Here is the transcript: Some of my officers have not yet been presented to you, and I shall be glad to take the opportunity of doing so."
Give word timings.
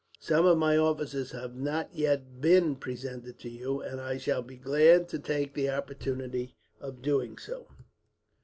Some 0.19 0.47
of 0.47 0.57
my 0.57 0.77
officers 0.77 1.29
have 1.29 1.55
not 1.55 1.93
yet 1.93 2.41
been 2.41 2.75
presented 2.77 3.37
to 3.37 3.49
you, 3.51 3.81
and 3.81 4.01
I 4.01 4.17
shall 4.17 4.41
be 4.41 4.57
glad 4.57 5.07
to 5.09 5.19
take 5.19 5.53
the 5.53 5.69
opportunity 5.69 6.55
of 6.79 7.03
doing 7.03 7.37
so." 7.37 7.67